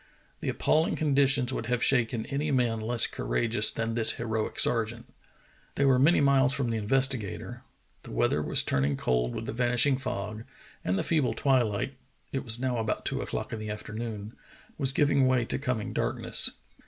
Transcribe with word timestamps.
The 0.39 0.51
appalHng 0.51 0.97
conditions 0.97 1.53
would 1.53 1.67
have 1.67 1.83
shaken 1.83 2.25
any 2.25 2.49
man 2.49 2.79
less 2.79 3.05
courageous 3.05 3.71
than 3.71 3.93
this 3.93 4.13
heroic 4.13 4.57
sergeant. 4.57 5.13
The}^ 5.75 5.85
were 5.85 5.99
many 5.99 6.19
miles 6.19 6.53
from 6.53 6.71
the 6.71 6.77
Investigator, 6.77 7.61
the 8.01 8.09
weather 8.09 8.41
was 8.41 8.63
turn 8.63 8.83
ing 8.83 8.97
cold 8.97 9.35
with 9.35 9.45
the 9.45 9.53
vanishing 9.53 9.97
fog, 9.99 10.43
and 10.83 10.97
the 10.97 11.03
feeble 11.03 11.35
twilight— 11.35 11.93
it 12.33 12.43
was 12.43 12.59
now 12.59 12.77
about 12.79 13.05
two 13.05 13.21
o'clock 13.21 13.53
in 13.53 13.59
the 13.59 13.69
afternoon— 13.69 14.35
was 14.79 14.91
giving 14.91 15.27
way 15.27 15.45
to 15.45 15.59
coming 15.59 15.93
darkness. 15.93 16.49